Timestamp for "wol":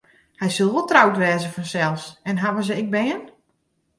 0.73-0.87